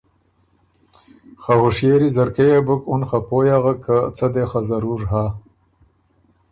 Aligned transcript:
خه 1.41 1.53
هوشئېری 1.61 2.09
ځرکۀ 2.15 2.45
يې 2.51 2.59
بُک 2.67 2.81
اُن 2.91 3.01
خه 3.09 3.19
پوی 3.27 3.47
اغک 3.57 3.77
که 3.85 3.95
څۀ 4.17 4.27
دې 4.33 4.43
خه 4.51 4.59
ضرور 4.69 5.01
هۀ 5.11 5.25